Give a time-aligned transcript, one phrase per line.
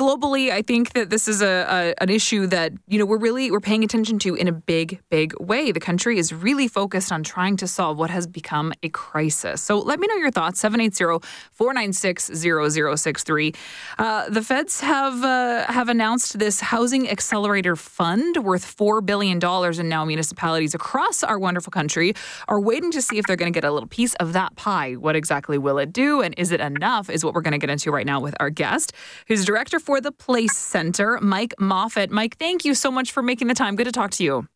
[0.00, 3.50] globally, I think that this is a, a, an issue that you know we're really
[3.50, 5.72] we're paying attention to in a big, big way.
[5.72, 9.60] The country is really focused on trying to solve what has become a crisis.
[9.62, 10.62] So let me know your thoughts.
[10.62, 13.56] 780-496-0063.
[13.98, 19.78] Uh, the feds have uh, have announced this housing accelerator fund worth four billion dollars,
[19.78, 22.14] and now municipalities across our wonderful country
[22.48, 24.94] are waiting to see if they're going to get a little piece of that pie.
[24.94, 27.10] What exactly will it do, and is it enough?
[27.10, 28.94] Is what we're going to get into right now with our guest,
[29.28, 32.10] who's director for the Place Center, Mike Moffatt.
[32.10, 33.74] Mike, thank you so much for making the time.
[33.74, 34.46] Good to talk to you.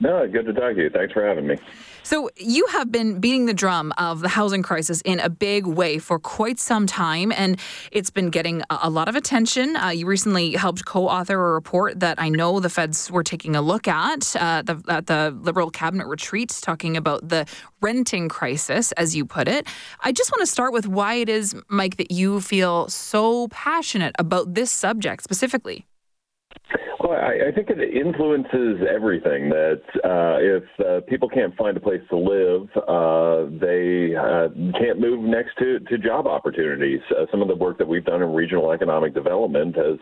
[0.00, 0.90] No, good to talk to you.
[0.90, 1.56] Thanks for having me.
[2.04, 5.98] So, you have been beating the drum of the housing crisis in a big way
[5.98, 7.58] for quite some time, and
[7.90, 9.76] it's been getting a, lot of attention.
[9.76, 13.56] Uh, you recently helped co author a report that I know the feds were taking
[13.56, 17.44] a look at, uh, the, at the Liberal Cabinet retreat, talking about the
[17.80, 19.66] renting crisis, as you put it.
[20.00, 24.14] I just want to start with why it is, Mike, that you feel so passionate
[24.18, 25.86] about this subject specifically.
[27.10, 29.48] I, I think it influences everything.
[29.48, 35.00] That uh, if uh, people can't find a place to live, uh, they uh, can't
[35.00, 37.00] move next to, to job opportunities.
[37.10, 39.98] Uh, some of the work that we've done in regional economic development has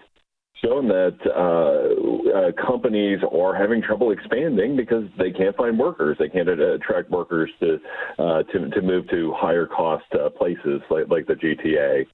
[0.64, 6.16] shown that uh, uh, companies are having trouble expanding because they can't find workers.
[6.18, 7.78] They can't attract workers to
[8.18, 12.06] uh, to, to move to higher cost uh, places like, like the GTA.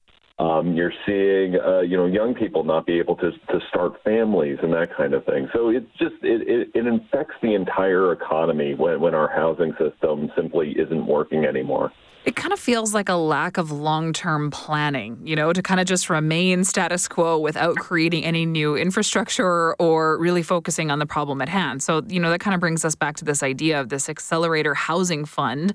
[0.43, 4.57] Um, you're seeing, uh, you know, young people not be able to to start families
[4.61, 5.47] and that kind of thing.
[5.53, 10.29] So it's just it, it, it infects the entire economy when when our housing system
[10.35, 11.93] simply isn't working anymore.
[12.25, 15.79] It kind of feels like a lack of long term planning, you know, to kind
[15.79, 21.05] of just remain status quo without creating any new infrastructure or really focusing on the
[21.05, 21.83] problem at hand.
[21.83, 24.73] So, you know, that kind of brings us back to this idea of this accelerator
[24.73, 25.73] housing fund.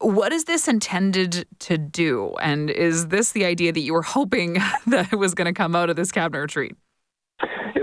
[0.00, 2.34] What is this intended to do?
[2.40, 4.54] And is this the idea that you were hoping
[4.86, 6.76] that was going to come out of this cabinet retreat?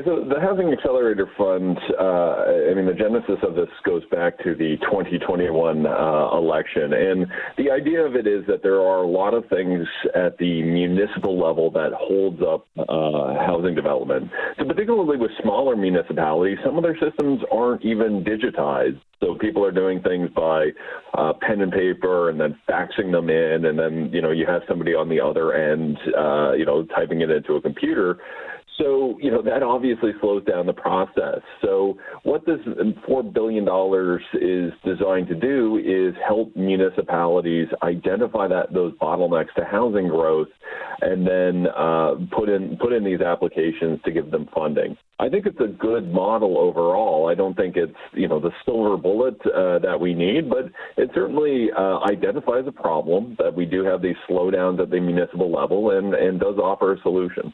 [0.06, 4.56] So the Housing Accelerator Fund, uh, I mean, the genesis of this goes back to
[4.56, 6.94] the 2021 uh, election.
[6.94, 7.28] And
[7.58, 11.40] the idea of it is that there are a lot of things at the municipal
[11.40, 14.30] level that holds up uh, housing development.
[14.60, 19.00] So, particularly with smaller municipalities, some of their systems aren't even digitized.
[19.24, 20.68] So people are doing things by
[21.14, 24.64] uh, pen and paper and then faxing them in, and then you know you have
[24.68, 28.20] somebody on the other end, uh, you know, typing it into a computer.
[28.78, 31.42] So, you know, that obviously slows down the process.
[31.62, 33.64] So, what this $4 billion
[34.34, 40.48] is designed to do is help municipalities identify that those bottlenecks to housing growth
[41.02, 44.98] and then uh, put in put in these applications to give them funding.
[45.20, 47.30] I think it's a good model overall.
[47.30, 50.66] I don't think it's you know the silver bullet uh, that we need, but
[50.98, 55.52] it certainly uh, identifies a problem that we do have these slowdowns at the municipal
[55.52, 57.54] level and and does offer a solution.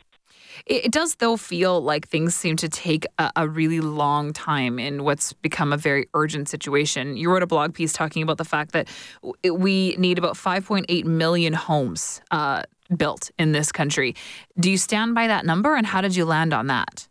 [0.70, 5.04] It does, though, feel like things seem to take a, a, really long time in
[5.04, 7.18] what's become a very urgent situation.
[7.18, 8.88] You wrote a blog piece talking about the fact that
[9.44, 12.62] we need about 5.8 million homes uh,
[12.96, 14.16] built in this country.
[14.60, 17.08] Do you stand by that number, and how did you land on that?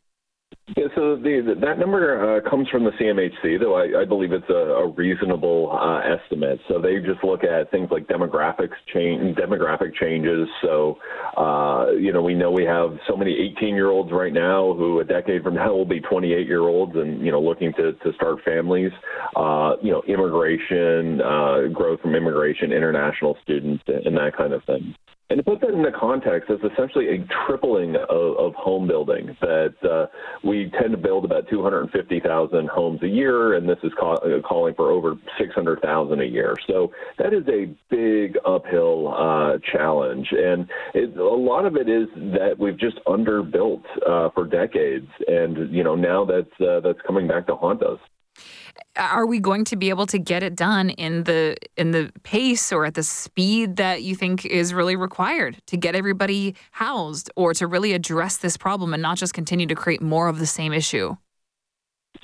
[0.77, 4.49] Yeah, so the, that number uh, comes from the CMHC, though I, I believe it's
[4.51, 6.61] a, a reasonable uh, estimate.
[6.69, 10.47] So they just look at things like demographics change, demographic changes.
[10.61, 10.99] So
[11.37, 15.43] uh, you know, we know we have so many 18-year-olds right now who a decade
[15.43, 18.93] from now will be 28-year-olds, and you know, looking to to start families.
[19.37, 24.95] Uh, you know, immigration, uh, growth from immigration, international students, and that kind of thing.
[25.31, 29.37] And to put that into context, it's essentially a tripling of, of home building.
[29.43, 30.06] That uh,
[30.43, 34.75] we tend to build about 250,000 homes a year, and this is call, uh, calling
[34.75, 36.55] for over 600,000 a year.
[36.66, 42.09] So that is a big uphill uh, challenge, and it, a lot of it is
[42.15, 47.28] that we've just underbuilt uh, for decades, and you know now that's uh, that's coming
[47.28, 47.99] back to haunt us
[48.97, 52.72] are we going to be able to get it done in the in the pace
[52.72, 57.55] or at the speed that you think is really required to get everybody housed or
[57.55, 60.72] to really address this problem and not just continue to create more of the same
[60.72, 61.16] issue?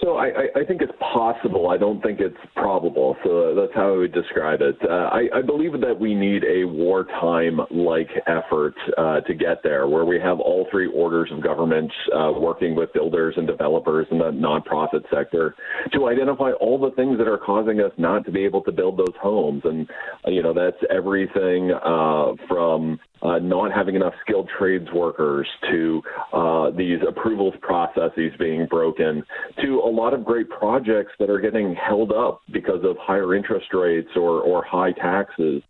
[0.01, 1.69] So I, I, think it's possible.
[1.69, 3.17] I don't think it's probable.
[3.25, 4.77] So that's how I would describe it.
[4.83, 10.05] Uh, I, I, believe that we need a wartime-like effort uh, to get there, where
[10.05, 14.31] we have all three orders of government uh, working with builders and developers in the
[14.31, 15.55] nonprofit sector
[15.93, 18.99] to identify all the things that are causing us not to be able to build
[18.99, 19.63] those homes.
[19.65, 19.89] And
[20.27, 26.71] you know that's everything uh, from uh, not having enough skilled trades workers to uh,
[26.77, 29.25] these approvals processes being broken
[29.63, 33.67] to a lot of great projects that are getting held up because of higher interest
[33.73, 35.63] rates or, or high taxes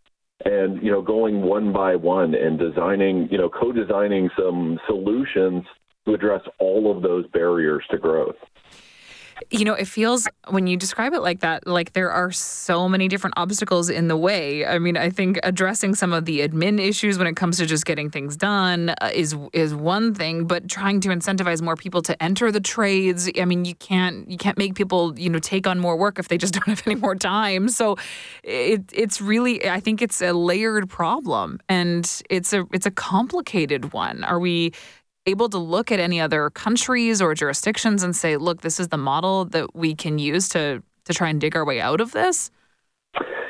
[0.45, 5.65] and you know going one by one and designing you know co-designing some solutions
[6.05, 8.37] to address all of those barriers to growth.
[9.51, 13.09] You know, it feels when you describe it like that, like there are so many
[13.09, 14.67] different obstacles in the way.
[14.67, 17.85] I mean, I think addressing some of the admin issues when it comes to just
[17.87, 22.23] getting things done uh, is is one thing, but trying to incentivize more people to
[22.23, 23.31] enter the trades.
[23.39, 26.29] I mean, you can't you can't make people you know take on more work if
[26.29, 27.69] they just don't have any more time.
[27.69, 27.97] So
[28.43, 33.93] it it's really I think it's a layered problem and it's a it's a complicated
[33.93, 34.25] one.
[34.25, 34.73] Are we
[35.27, 38.97] able to look at any other countries or jurisdictions and say, look, this is the
[38.97, 42.51] model that we can use to to try and dig our way out of this?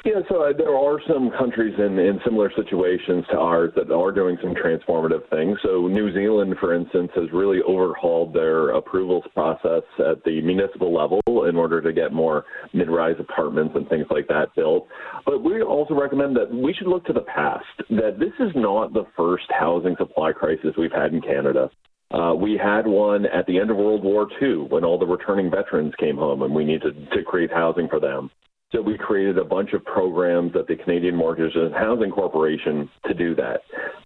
[0.05, 4.13] Yeah, so uh, there are some countries in, in similar situations to ours that are
[4.13, 5.57] doing some transformative things.
[5.63, 11.23] So New Zealand, for instance, has really overhauled their approvals process at the municipal level
[11.49, 14.89] in order to get more mid-rise apartments and things like that built.
[15.25, 18.93] But we also recommend that we should look to the past, that this is not
[18.93, 21.71] the first housing supply crisis we've had in Canada.
[22.11, 25.51] Uh, we had one at the end of World War II when all the returning
[25.51, 28.31] veterans came home and we needed to create housing for them.
[28.75, 33.15] So we created a bunch of programs at the Canadian Mortgage and Housing Corporation to
[33.15, 33.61] do that.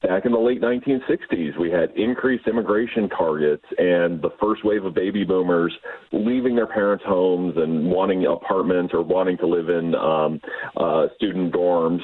[0.09, 4.95] Back in the late 1960s, we had increased immigration targets and the first wave of
[4.95, 5.71] baby boomers
[6.13, 10.41] leaving their parents' homes and wanting apartments or wanting to live in um,
[10.79, 12.01] uh, student dorms.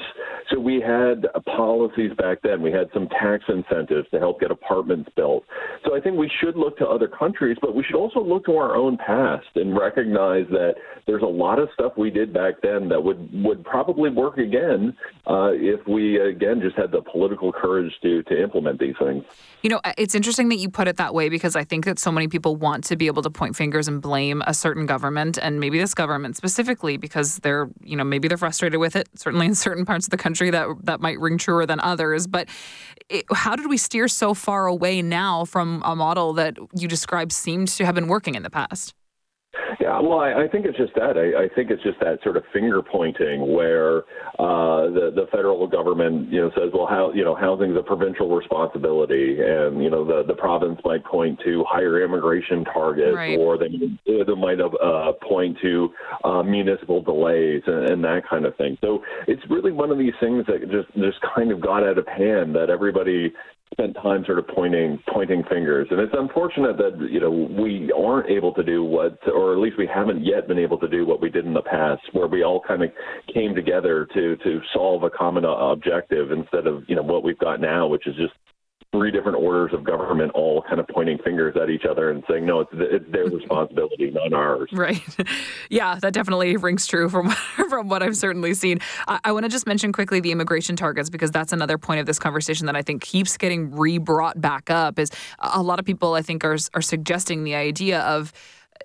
[0.51, 2.61] So we had policies back then.
[2.61, 5.43] We had some tax incentives to help get apartments built.
[5.83, 8.55] So I think we should look to other countries, but we should also look to
[8.55, 10.75] our own past and recognize that
[11.07, 14.95] there's a lot of stuff we did back then that would would probably work again
[15.27, 19.23] uh, if we again just had the political courage to to implement these things.
[19.61, 22.11] You know, it's interesting that you put it that way because I think that so
[22.11, 25.59] many people want to be able to point fingers and blame a certain government and
[25.59, 29.07] maybe this government specifically because they're you know maybe they're frustrated with it.
[29.15, 32.49] Certainly in certain parts of the country that that might ring truer than others, but.
[33.07, 37.31] It, how did we steer so far away now from a model that you described
[37.31, 38.95] seemed to have been working in the past?
[39.85, 41.13] Yeah, well, I, I think it's just that.
[41.13, 43.99] I, I think it's just that sort of finger pointing where
[44.39, 47.83] uh, the the federal government, you know, says, well, how you know, housing is a
[47.83, 53.37] provincial responsibility, and you know, the the province might point to higher immigration targets, right.
[53.37, 53.67] or they
[54.07, 55.89] they might uh, point to
[56.23, 58.79] uh, municipal delays and, and that kind of thing.
[58.81, 62.07] So it's really one of these things that just just kind of got out of
[62.07, 63.31] hand that everybody
[63.71, 68.29] spent time sort of pointing pointing fingers, and it's unfortunate that you know we aren't
[68.29, 71.21] able to do what, or at least we haven't yet been able to do what
[71.21, 72.89] we did in the past, where we all kind of
[73.33, 77.39] came together to to solve a common uh, objective instead of you know what we've
[77.39, 78.33] got now, which is just
[78.95, 82.45] three different orders of government all kind of pointing fingers at each other and saying,
[82.45, 84.69] no, it's, it's their responsibility, not ours.
[84.71, 85.01] Right.
[85.69, 87.29] Yeah, that definitely rings true from,
[87.69, 88.79] from what I've certainly seen.
[89.07, 92.05] I, I want to just mention quickly the immigration targets because that's another point of
[92.05, 95.09] this conversation that I think keeps getting re brought back up is
[95.39, 98.31] a lot of people I think are, are suggesting the idea of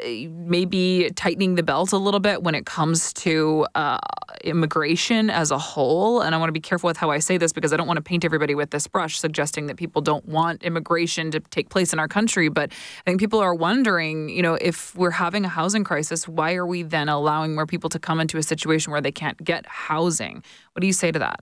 [0.05, 3.99] maybe tightening the belt a little bit when it comes to uh,
[4.44, 6.20] immigration as a whole.
[6.20, 7.99] And I want to be careful with how I say this because I don't want
[7.99, 11.93] to paint everybody with this brush, suggesting that people don't want immigration to take place
[11.93, 12.49] in our country.
[12.49, 16.55] But I think people are wondering, you know, if we're having a housing crisis, why
[16.55, 19.67] are we then allowing more people to come into a situation where they can't get
[19.67, 20.43] housing?
[20.73, 21.41] What do you say to that?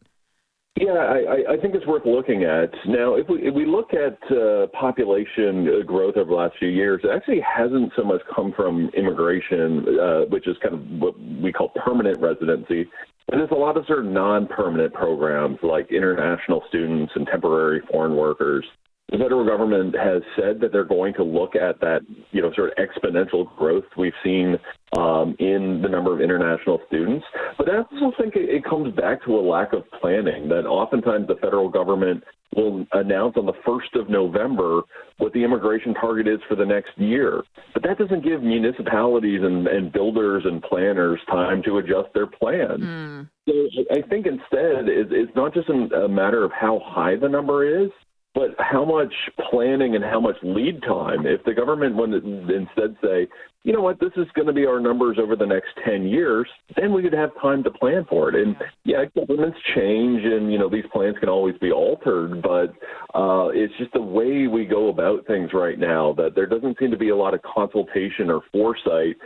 [0.81, 2.71] Yeah, I, I, think it's worth looking at.
[2.87, 7.01] Now, if we, if we look at uh, population growth over the last few years,
[7.03, 11.53] it actually hasn't so much come from immigration, uh, which is kind of what we
[11.53, 12.89] call permanent residency.
[13.27, 18.15] But there's a lot of sort of non-permanent programs like international students and temporary foreign
[18.15, 18.65] workers
[19.11, 22.01] the federal government has said that they're going to look at that,
[22.31, 24.57] you know, sort of exponential growth we've seen
[24.97, 27.25] um, in the number of international students.
[27.57, 30.49] But I also think it, it comes back to a lack of planning.
[30.49, 32.23] That oftentimes the federal government
[32.55, 34.83] will announce on the 1st of November
[35.19, 37.43] what the immigration target is for the next year.
[37.75, 42.79] But that doesn't give municipalities and, and builders and planners time to adjust their plan.
[42.79, 43.31] Mm.
[43.49, 43.55] So
[43.91, 47.91] I think instead it's not just a matter of how high the number is,
[48.39, 49.13] but how much
[49.51, 51.27] planning and how much lead time?
[51.27, 53.27] If the government would instead say,
[53.65, 56.49] you know what, this is going to be our numbers over the next 10 years,
[56.77, 58.37] then we could have time to plan for it.
[58.37, 58.55] And
[58.85, 62.73] yeah, governments change and, you know, these plans can always be altered, but
[63.19, 66.93] uh, it's just the way we go about things right now that there doesn't seem
[66.93, 69.17] to be a lot of consultation or foresight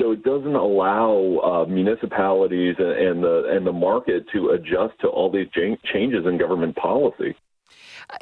[0.00, 5.30] so it doesn't allow uh, municipalities and the and the market to adjust to all
[5.30, 5.46] these
[5.92, 7.36] changes in government policy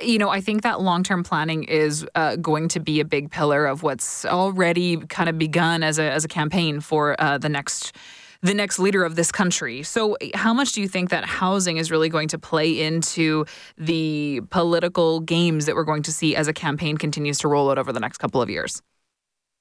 [0.00, 3.30] you know, I think that long term planning is uh, going to be a big
[3.30, 7.48] pillar of what's already kind of begun as a, as a campaign for uh, the
[7.48, 7.94] next
[8.42, 9.82] the next leader of this country.
[9.82, 13.44] So, how much do you think that housing is really going to play into
[13.76, 17.78] the political games that we're going to see as a campaign continues to roll out
[17.78, 18.80] over the next couple of years?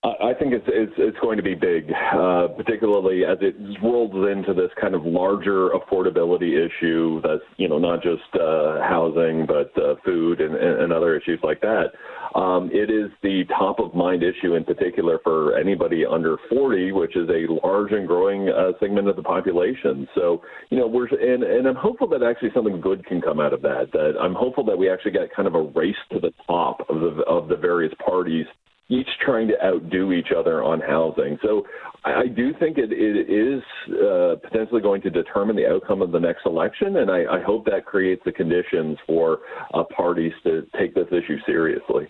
[0.02, 4.54] I think it's it's, it's going to be big, uh, particularly as it rolls into
[4.54, 7.20] this kind of larger affordability issue.
[7.22, 11.60] That's you know not just uh, housing, but uh, food and, and other issues like
[11.62, 11.88] that.
[12.34, 17.18] Um, it is the top of mind issue in particular for anybody under 40, which
[17.18, 20.08] is a large and growing uh, segment of the population.
[20.16, 23.52] So you know we're and, and I'm hopeful that actually something good can come out
[23.52, 23.92] of that.
[23.92, 27.02] That I'm hopeful that we actually get kind of a race to the top of
[27.02, 28.46] the of the various parties
[28.90, 31.38] each trying to outdo each other on housing.
[31.44, 31.66] So
[32.04, 33.62] I, do think it, it is
[33.94, 37.66] uh, potentially going to determine the outcome of the next election, and I, I hope
[37.66, 39.40] that creates the conditions for
[39.74, 42.08] uh, parties to take this issue seriously.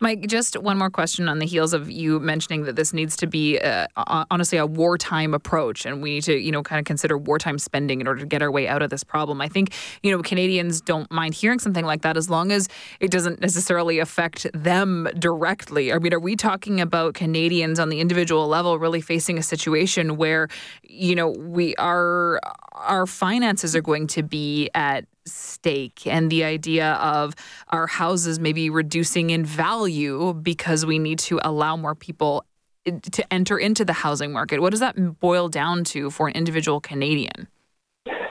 [0.00, 3.26] Mike, just one more question on the heels of you mentioning that this needs to
[3.26, 3.86] be uh,
[4.30, 8.00] honestly a wartime approach, and we need to, you know, kind of consider wartime spending
[8.00, 9.40] in order to get our way out of this problem.
[9.40, 12.68] I think, you know, Canadians don't mind hearing something like that as long as
[13.00, 15.92] it doesn't necessarily affect them directly.
[15.92, 20.16] I mean, are we talking about Canadians on the individual level really facing a situation
[20.16, 20.48] where,
[20.82, 22.40] you know, we are
[22.72, 27.34] our finances are going to be at stake and the idea of
[27.68, 32.44] our houses maybe reducing in value because we need to allow more people
[32.84, 34.60] to enter into the housing market.
[34.60, 37.48] What does that boil down to for an individual Canadian?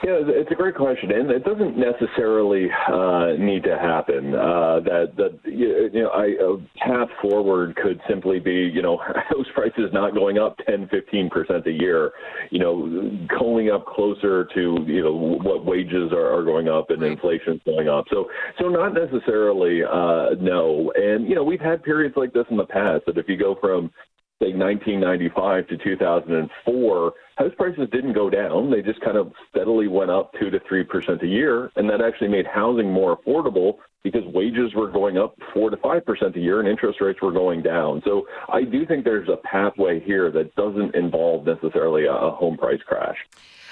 [0.08, 4.34] Yeah, it's a great question, and it doesn't necessarily uh, need to happen.
[4.34, 8.96] Uh, that that you know, I, a path forward could simply be, you know,
[9.28, 12.12] house prices not going up 10, 15 percent a year.
[12.50, 17.02] You know, going up closer to you know what wages are, are going up and
[17.02, 17.12] right.
[17.12, 18.06] inflation's going up.
[18.10, 20.90] So so not necessarily uh, no.
[20.96, 23.04] And you know, we've had periods like this in the past.
[23.04, 23.90] That if you go from
[24.40, 28.70] say 1995 to 2004, house prices didn't go down.
[28.70, 32.00] They just kind of steadily went up two to three percent a year, and that
[32.00, 36.40] actually made housing more affordable because wages were going up four to five percent a
[36.40, 38.00] year and interest rates were going down.
[38.04, 42.80] So I do think there's a pathway here that doesn't involve necessarily a home price
[42.86, 43.16] crash.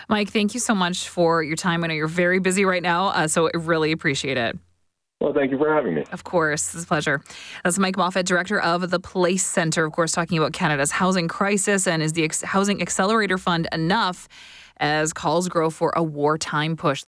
[0.08, 1.82] Mike, thank you so much for your time.
[1.82, 4.56] I know you're very busy right now, uh, so I really appreciate it.
[5.20, 6.04] Well, thank you for having me.
[6.12, 7.22] Of course, it's a pleasure.
[7.64, 11.86] That's Mike Moffatt, director of the Place Center, of course, talking about Canada's housing crisis
[11.86, 14.28] and is the Housing Accelerator Fund enough
[14.78, 17.02] as calls grow for a wartime push?